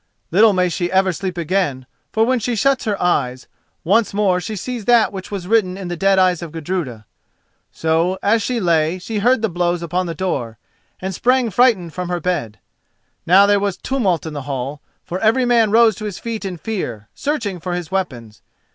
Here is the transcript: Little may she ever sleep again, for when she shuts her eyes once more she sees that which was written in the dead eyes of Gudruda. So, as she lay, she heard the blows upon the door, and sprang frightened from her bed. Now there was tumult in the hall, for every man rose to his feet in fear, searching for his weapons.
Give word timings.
Little 0.31 0.51
may 0.51 0.67
she 0.67 0.91
ever 0.91 1.13
sleep 1.13 1.37
again, 1.37 1.85
for 2.11 2.25
when 2.25 2.39
she 2.39 2.55
shuts 2.55 2.85
her 2.85 2.99
eyes 2.99 3.45
once 3.83 4.15
more 4.15 4.41
she 4.41 4.55
sees 4.55 4.85
that 4.85 5.13
which 5.13 5.29
was 5.29 5.45
written 5.47 5.77
in 5.77 5.89
the 5.89 5.95
dead 5.95 6.17
eyes 6.17 6.41
of 6.41 6.51
Gudruda. 6.51 7.05
So, 7.71 8.17
as 8.23 8.41
she 8.41 8.59
lay, 8.59 8.97
she 8.97 9.19
heard 9.19 9.43
the 9.43 9.47
blows 9.47 9.83
upon 9.83 10.07
the 10.07 10.15
door, 10.15 10.57
and 10.99 11.13
sprang 11.13 11.51
frightened 11.51 11.93
from 11.93 12.09
her 12.09 12.19
bed. 12.19 12.57
Now 13.27 13.45
there 13.45 13.59
was 13.59 13.77
tumult 13.77 14.25
in 14.25 14.33
the 14.33 14.41
hall, 14.49 14.81
for 15.05 15.19
every 15.19 15.45
man 15.45 15.69
rose 15.69 15.93
to 15.97 16.05
his 16.05 16.17
feet 16.17 16.45
in 16.45 16.57
fear, 16.57 17.07
searching 17.13 17.59
for 17.59 17.75
his 17.75 17.91
weapons. 17.91 18.41